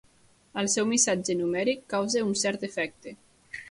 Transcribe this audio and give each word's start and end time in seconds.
El 0.61 0.69
seu 0.77 0.87
missatge 0.93 1.37
numèric 1.43 1.87
causa 1.97 2.27
un 2.33 2.37
cert 2.47 2.71
efecte. 2.73 3.19